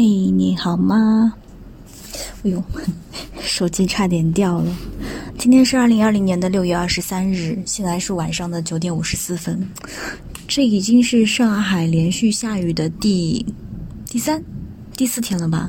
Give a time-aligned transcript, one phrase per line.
[0.00, 1.34] 嘿，你好吗？
[2.44, 2.62] 哎呦，
[3.40, 4.72] 手机差点掉了。
[5.36, 9.68] 今天是二零二零年的六月二十三日，现在是晚上的九点五十四分。
[10.46, 13.44] 这已经是上海连续下雨的第
[14.08, 14.40] 第三、
[14.96, 15.68] 第四天了吧？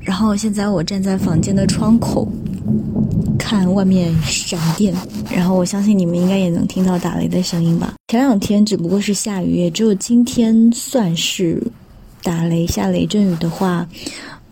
[0.00, 2.26] 然后现在我站在房间的窗口，
[3.38, 4.96] 看外面闪电，
[5.30, 7.92] 然后我相信你们应该也能听到打雷的声音吧？
[8.10, 11.62] 前两天只不过是下雨，也只有今天算是
[12.28, 13.88] 打雷下雷阵雨的话。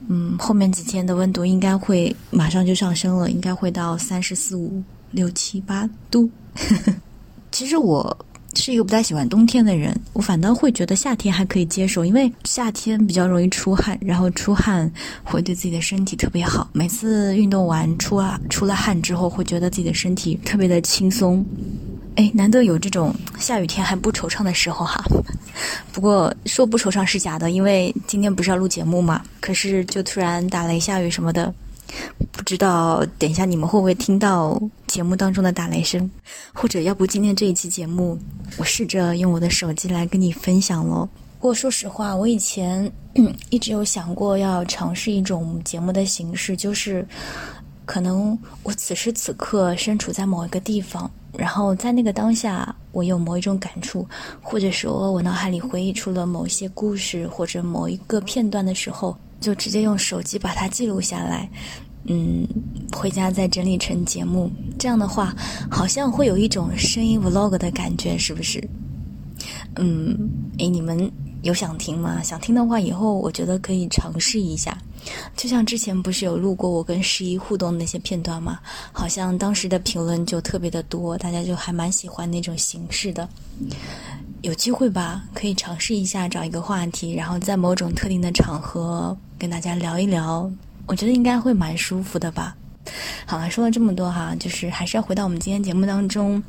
[0.09, 6.31] 嗯，后面几天的温度应该会马上就上升了，应该会到三十四五六七八度。
[7.53, 8.17] 其实我
[8.55, 14.91] 是一个不太喜欢冬天的人，我反倒会觉得夏天还可以接受，因为夏天比较容易出汗，然后出汗
[15.25, 16.69] 会对自己的身体特别好。
[16.73, 21.45] 每次运动完出啊出了汗之后，会觉得自己的身体特别的轻松。
[22.15, 25.05] 哎，难得有这种下雨天还不惆怅的时候哈。
[25.93, 29.23] 不过说不惆怅是假的，因为今天不是要录节目嘛。
[29.41, 31.53] 可是就突然打雷下雨什么的，
[32.33, 36.11] 不知道等一下你们会不会听到节目当中的打雷声？
[36.53, 38.19] 或者要不今天这一期节目，
[38.57, 41.09] 我试着用我的手机来跟你分享喽。
[41.39, 42.91] 不过说实话，我以前
[43.51, 47.07] 一直有想过要尝试一种节目的形式，就是
[47.87, 51.11] 可能我此时此刻身处在某一个地方。
[51.39, 54.09] 然后在那个当下，我有某一种感触，
[54.41, 61.47] 或者说我脑海里回忆出了某些故事或者某一个片段的时候，就直接用手机把它记录下来，
[62.07, 62.49] 嗯，
[62.91, 64.51] 回家再整理成节目。
[64.79, 65.37] 这样的话，
[65.71, 68.67] 好像会有一种声音 vlog 的感觉，是不是？
[69.75, 70.17] 嗯，
[70.57, 72.23] 诶，你们有想听吗？
[72.23, 74.79] 想听的话，以后我觉得可以尝试一下。
[75.37, 78.59] 就像之前不是有录过我跟十一互动的那些片段吗？
[78.93, 83.29] 好像当时的评论就特别的多，大家就还蛮喜欢那种形式的。
[84.43, 90.51] 有机会吧，可以尝试一下找一个话题，然后在某种特定的场合跟大家聊一聊，
[90.87, 92.57] 我觉得应该会蛮舒服的吧。
[93.27, 96.41] 好了，说了这么多哈，就是还是要回到我们今天节目当中。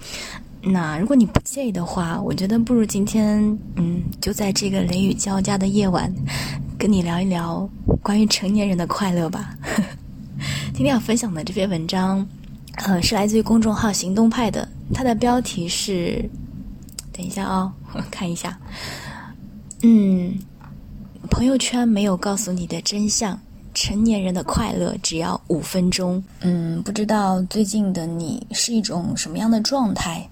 [0.62, 3.40] 那如果你不介意的话，我觉得不如今天，
[3.78, 6.14] 嗯，就在这个雷雨交加的夜晚，
[6.78, 7.68] 跟你聊一聊
[8.04, 9.58] 关于成年人的快乐吧。
[10.74, 12.26] 今天要分享的这篇文章，
[12.86, 16.24] 呃，是来自于公众号行动派的，它的标题是，
[17.12, 18.58] 等一下啊，我 看一下，
[19.82, 20.38] 嗯，
[21.32, 23.40] 朋友圈没有告诉你的真相。
[23.74, 26.24] 成年人的快乐只要五分钟。
[26.40, 30.28] 嗯，不知道最近的你是一种什么样的状态？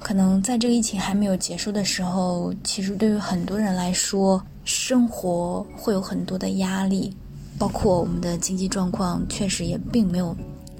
[0.00, 7.10] 可能在这个疫情还没有结束的时候，其实对于很多人来说，生活会有很多的压力，
[7.56, 10.36] 包括我们的经济状况确实也并没有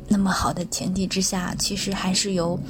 [0.07, 2.61] 那么好的前提之下，其实还是有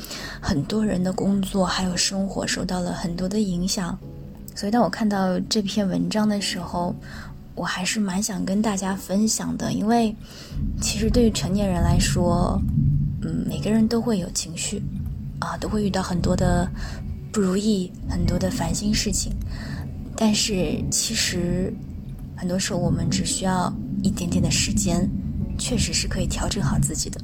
[0.41, 3.99] 很多人的工作还有生活受到了很多的影响。
[4.55, 6.95] 所以，当我看到这篇文章的时候，
[7.57, 10.15] 我还是蛮想跟大家分享的，因为
[10.81, 12.63] 其实对于成年人来说，
[13.23, 14.81] 嗯，每个人都会有情绪，
[15.41, 16.71] 啊，都会遇到很多的
[17.33, 19.33] 不如意，很多的烦心事情。
[20.21, 21.73] 但是其实
[22.37, 25.09] 很多时候我们只需要一点点的时间，
[25.57, 27.21] 确实是可以调整好自己的。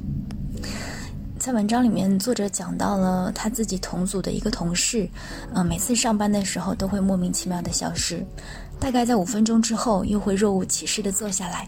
[1.37, 5.07] 在文章里面，作者讲到了他自己同组的一个同事，
[5.53, 8.25] 嗯，每次上班的时候都会莫名其妙的消失，
[8.79, 11.67] 大概在五分钟之后又会若无其事的坐下来。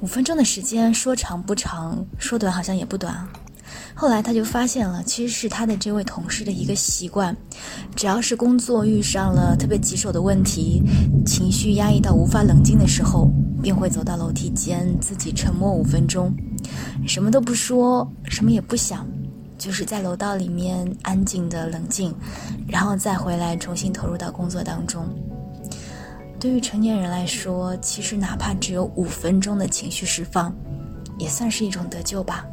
[0.00, 3.32] 五分钟的时间说长不长，说短好像也不短啊。
[3.94, 7.36] 后来他就发现了，其实是他的这位同事的一个习惯，
[7.96, 10.82] 只要是工作遇上了特别棘手的问题，
[11.26, 13.30] 情绪压抑到无法冷静的时候，
[13.60, 16.32] 便会走到楼梯间自己沉默五分钟。
[17.06, 19.06] 什么都不说，什么也不想，
[19.58, 22.14] 就是在楼道里面安静的冷静，
[22.68, 25.04] 然后再回来重新投入到工作当中。
[26.38, 30.54] 对于成年人来说，其实哪怕只有五分钟的情绪释放，
[31.18, 32.46] 也算是一种得救吧。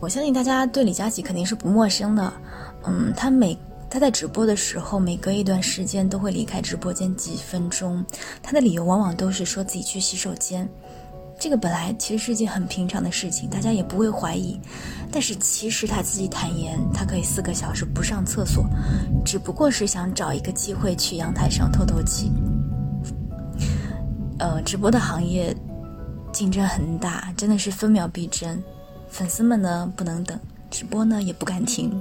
[0.00, 2.32] 我相信大家对李佳琦肯定是不陌生的，
[2.84, 3.56] 嗯，他每
[3.90, 8.04] 他在直播的时候，每隔一段时间都会离开直播间几分钟，
[8.42, 10.68] 他的理由往往都是说自己去洗手间。
[11.38, 14.60] 这个本来其实是一件很平常的事情，大家也不会怀疑。
[15.10, 18.64] 但是其实他自己坦言，他可以四个小时不上厕所，
[19.24, 22.30] 只不过是想找一个机会去阳台上透透气。
[24.38, 25.54] 呃，直播的行业
[26.32, 28.62] 竞争很大，真的是分秒必争。
[29.10, 30.38] 粉丝们呢不能等，
[30.70, 32.00] 直播呢也不敢停，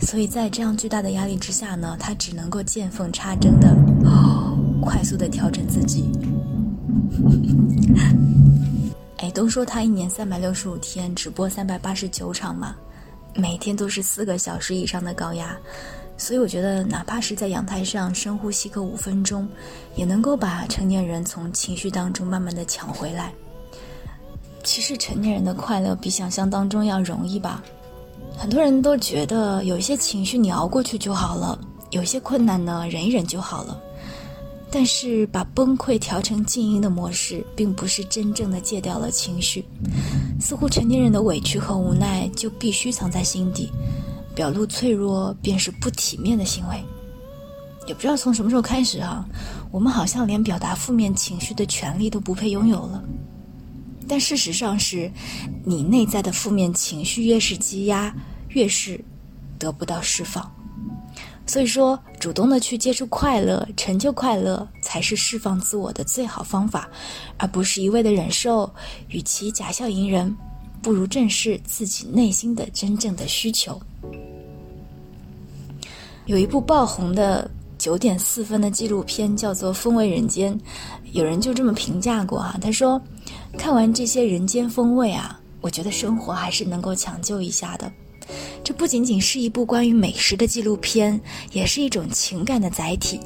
[0.00, 3.74] 所以在这样巨大的压力之下呢，他只能够见缝插针的
[4.82, 6.10] 快速的调整自己。
[9.18, 12.76] 哎，都说他一年三百六十五天直播三百八十九场嘛，
[13.34, 15.56] 每天都是四个小时以上的高压，
[16.16, 19.48] 所以我觉得，哪怕是在阳台上深呼吸个五分钟，
[19.96, 23.32] 也能够把成年人从情绪当中慢慢的抢回来。
[24.64, 27.62] 其实，成年人的快乐比想象当中要容易吧？
[28.36, 31.58] 很多人都觉得有一些情绪你熬过去就好了，
[31.90, 33.80] 有一些困难呢忍一忍就好了。
[34.70, 39.64] 但是，把崩溃调成静音的模式，并不是真正的戒掉了情绪。
[40.38, 43.70] 似乎成年人的委屈和无奈就必须藏在心底。
[44.34, 46.84] 表露脆弱便是不体面的行为，
[47.88, 49.26] 也不知道从什么时候开始啊，
[49.72, 53.02] 我们好像连表达负面情绪的权利都不配拥有了。
[54.08, 55.10] 但事实上是，
[55.64, 58.14] 你内在的负面情绪越是积压，
[58.48, 58.98] 越是
[59.58, 60.50] 得不到释放。
[61.46, 66.88] 所以说，主动的去接触快乐、成就快乐，才是释放自我的最好方法，
[67.38, 68.70] 而不是一味的忍受。
[69.08, 70.36] 与其假笑迎人，
[70.82, 73.80] 不如正视自己内心的真正的需求。
[76.26, 77.50] 有一部爆红的
[77.88, 80.54] 九点四分的纪录片，叫做《风味人间》，
[81.12, 83.00] 有人就这么评价过哈，他说
[83.56, 87.90] ：“看完这些人间风味啊，我觉得生活还是能够抢救一下的。
[88.62, 91.18] 这不仅仅是一部关于美食的纪录片，
[91.52, 93.18] 也是一种情感的载体。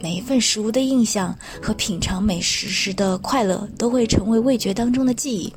[0.00, 5.52] 每一份食物的印象和品尝美食时的快乐，都会成为味觉当中的记忆。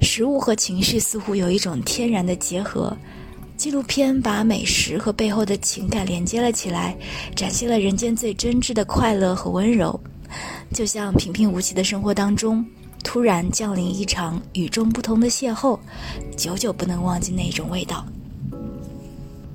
[0.00, 2.92] 食物和情绪似乎有一种天然的结合。”
[3.62, 6.96] 纪录片把美食和背后的情感连接了起来，
[7.36, 10.00] 展现了人间最真挚的快乐和温柔，
[10.74, 12.66] 就像平平无奇的生活当中，
[13.04, 15.78] 突然降临一场与众不同的邂逅，
[16.36, 18.04] 久久不能忘记那种味道。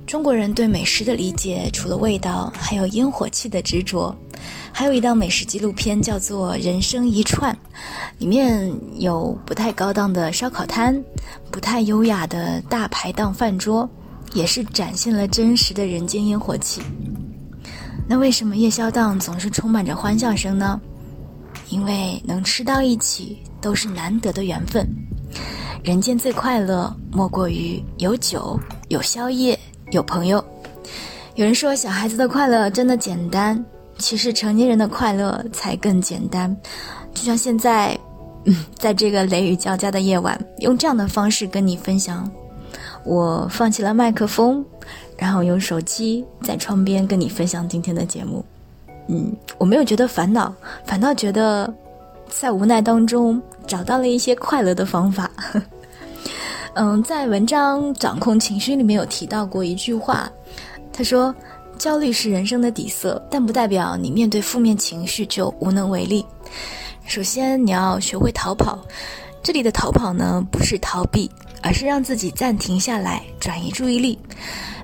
[0.08, 4.16] 中国人对美食的理解，除了味道，还有烟火气的执着。
[4.72, 7.54] 还有一档美食纪录片叫做《人生一串》，
[8.16, 10.98] 里面有不太高档的烧烤摊，
[11.50, 13.86] 不太优雅的大排档饭桌。
[14.34, 16.82] 也是展现了真实的人间烟火气。
[18.06, 20.80] 那为什么夜宵档总是充满着欢笑声呢？
[21.68, 24.86] 因为能吃到一起都是难得的缘分。
[25.82, 28.58] 人间最快乐莫过于有酒、
[28.88, 29.58] 有宵夜、
[29.90, 30.44] 有朋友。
[31.34, 33.64] 有人说小孩子的快乐真的简单，
[33.96, 36.54] 其实成年人的快乐才更简单。
[37.14, 37.96] 就像现在，
[38.44, 42.28] 嗯，在这个雷雨交加的夜晚，用这样的方式跟你分享。
[43.04, 44.64] 我放弃了麦克风，
[45.16, 48.44] 然后用手机在窗边跟你分享今天的节目。
[49.06, 50.52] 嗯，我没有觉得烦恼，
[50.84, 51.72] 反倒觉得
[52.28, 55.30] 在无奈当中找到了一些快乐的方法。
[56.80, 60.30] 嗯，在文章《掌控情绪》里面有提到过一句话，
[60.92, 61.34] 他说
[61.76, 66.24] ：“焦虑是人生的底色，但不代表你面对负面情绪就无能为力。
[67.04, 68.78] 首先，你要学会逃跑。
[69.42, 71.28] 这里的逃跑呢，不是逃避。”
[71.60, 74.16] 而是让自己暂停下来，转移注意力，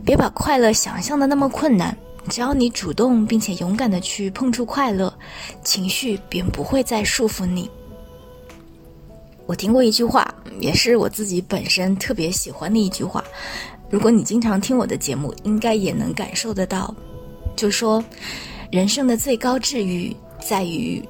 [0.05, 1.97] 别把快乐想象的那么困难。
[2.29, 5.15] 只要你主动并且勇敢的去碰触快乐，
[5.63, 7.71] 情绪便不会再束缚你。
[9.47, 13.23] 我听过一句话，也是我自己本身特别喜欢的一句话。
[13.91, 16.95] 如果你经常听我的节目，应该也能感受得到，
[17.55, 18.03] 就说
[18.71, 21.03] 人生的最高治愈在于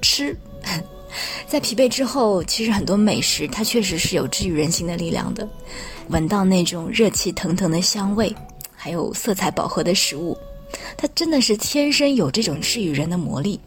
[0.00, 0.36] 吃。
[1.48, 5.46] 在疲惫之后，其实很多美食它确实是有治愈人心的力量的。
[6.08, 8.32] 闻到那种热气腾腾的香味，
[8.76, 10.38] 还有色彩饱和的食物，
[10.96, 13.58] 它真的是天生有这种治愈人的魔力。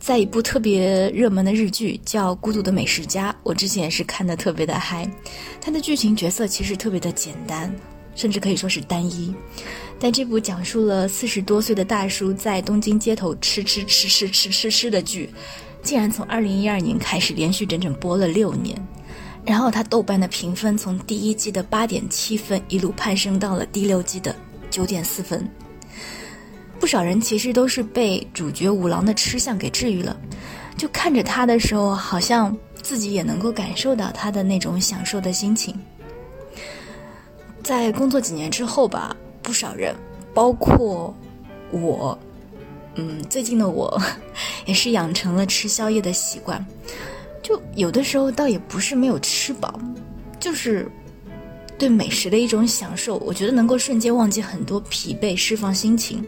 [0.00, 5.08] 在一部特别热门的日剧叫《孤独的美食家》，我之前也是看的特别的嗨。
[5.60, 7.70] 它的剧情角色其实特别的简单，
[8.16, 9.32] 甚至可以说是单一。
[9.98, 15.28] 但这部讲述了四十多岁的大叔在东京街头吃吃吃吃吃吃吃的剧。
[15.82, 18.74] 竟然从二零一二年开始连续整整播了六年，
[19.44, 24.34] 然后他豆瓣的评分从第一季的八点七分一路攀升到了第六季的
[24.70, 25.46] 九点四分。
[26.80, 30.18] 不少人其实都是被主角五郎的吃相给治愈了，
[30.78, 35.78] 就看着他的时候，好像自己也能够感受到他的那种享受的心情。
[37.62, 39.94] 在工作几年之后吧，不少人，
[40.32, 41.14] 包括
[41.70, 42.18] 我。
[42.96, 44.02] 嗯，最近的我，
[44.66, 46.64] 也是养成了吃宵夜的习惯。
[47.42, 49.78] 就有的时候倒也不是没有吃饱，
[50.40, 50.90] 就是
[51.78, 53.16] 对美食的一种享受。
[53.18, 56.24] 我觉得能够瞬间忘记很多疲惫，释放心情。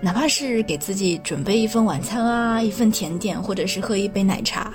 [0.00, 4.72] 哪怕是给自己准备一份晚餐啊，一份甜点，或者是喝一杯奶茶，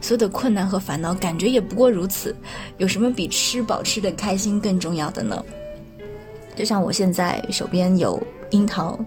[0.00, 2.34] 所有的困难和烦恼，感觉也不过如此。
[2.78, 5.44] 有什么比吃饱吃的开心更重要的呢？
[6.56, 8.98] 就像我现在手边有樱桃。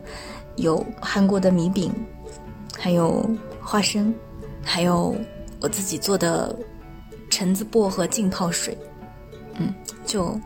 [0.57, 1.91] 有韩国的米饼，
[2.79, 3.29] 还有
[3.59, 4.15] 花生，
[4.63, 5.13] 还有
[5.59, 6.57] 我自己做的
[7.29, 8.77] 橙子薄荷浸泡水，
[9.59, 9.73] 嗯，
[10.05, 10.39] 就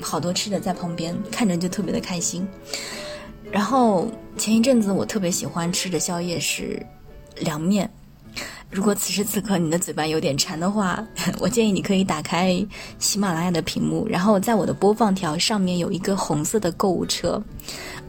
[0.00, 2.46] 好多吃的在旁边，看着就特别的开心。
[3.50, 6.84] 然后前一阵子我特别喜欢吃的宵夜是
[7.40, 7.88] 凉面。
[8.70, 11.02] 如果此时此刻你的嘴巴有点馋的话，
[11.40, 12.62] 我建议你可以打开
[12.98, 17.42] 喜马拉雅的屏幕，然后在我的播放条上面有一个红色的购物车，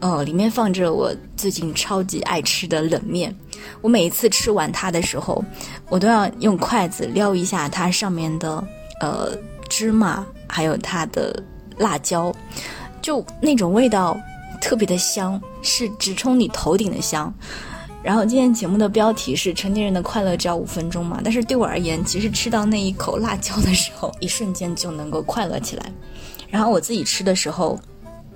[0.00, 3.34] 呃，里面放着我最近超级爱吃的冷面。
[3.80, 5.42] 我每一次吃完它的时候，
[5.88, 8.62] 我都要用筷子撩一下它上面的
[9.00, 9.34] 呃
[9.70, 11.42] 芝麻，还有它的
[11.78, 12.30] 辣椒，
[13.00, 14.14] 就那种味道
[14.60, 17.32] 特别的香，是直冲你头顶的香。
[18.02, 25.92] 然后今天节目的标题是“成年人的快乐只要五分钟”嘛，但是对我而言，其实吃到那一口辣椒的时候，一瞬间就能够快乐起来。
[26.48, 27.78] 然后我自己吃的时候，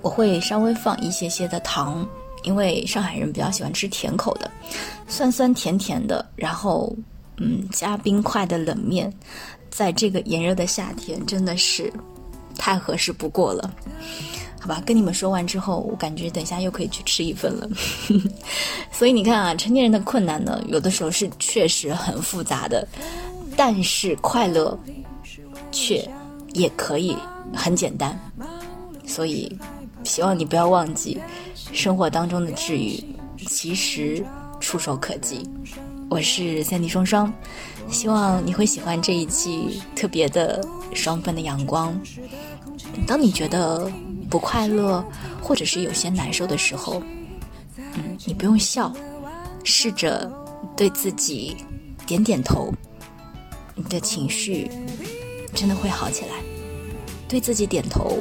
[0.01, 2.07] 我会稍微放一些些的糖，
[2.43, 4.51] 因为上海人比较喜欢吃甜口的，
[5.07, 6.23] 酸酸甜甜的。
[6.35, 6.95] 然后，
[7.37, 9.11] 嗯，加冰块的冷面，
[9.71, 11.91] 在这个炎热的夏天，真的是
[12.57, 13.73] 太合适不过了。
[14.59, 17.69] 好吧，跟你们说完之后，我感觉等一下又可以去吃一份了。
[18.91, 22.87] 所以你看啊，成年人的困难呢，有的时候是确实很复杂的，
[23.55, 24.75] 但是快乐
[25.71, 26.03] 却
[26.53, 27.15] 也可以
[27.53, 28.19] 很简单。
[29.05, 29.55] 所以
[30.03, 31.21] 希望你不要忘记，
[31.71, 33.03] 生活当中的治愈
[33.47, 34.25] 其实
[34.59, 35.47] 触手可及。
[36.09, 37.31] 我是三 D 双双，
[37.91, 40.59] 希望你会喜欢这一期特别的
[40.95, 41.95] 双份的阳光。
[43.05, 43.91] 当你觉得。
[44.27, 45.05] 不快乐，
[45.39, 47.01] 或者是有些难受的时候，
[47.77, 48.91] 嗯，你不用笑，
[49.63, 50.29] 试着
[50.75, 51.55] 对自己
[52.07, 52.73] 点点头，
[53.75, 54.69] 你的情绪
[55.53, 56.31] 真的会好起来。
[57.27, 58.17] 对自己点头，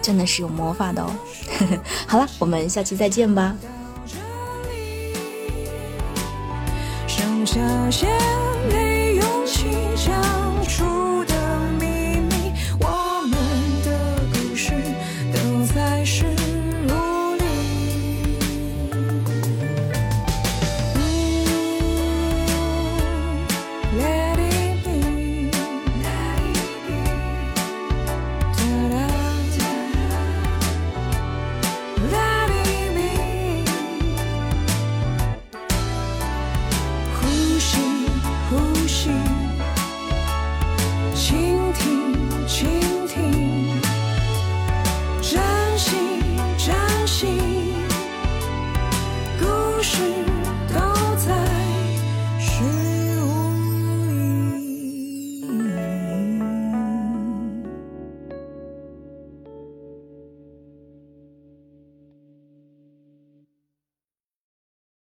[0.00, 1.14] 真的是有魔法的哦。
[2.08, 3.54] 好了，我们下期再见吧。
[7.06, 8.06] 剩下些
[8.72, 9.66] 没勇气